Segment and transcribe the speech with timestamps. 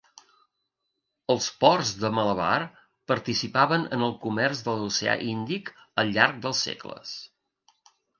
[1.33, 2.55] Els ports de Malabar
[3.11, 5.69] participaven en el comerç de l'oceà Índic
[6.05, 7.13] al llarg dels segles.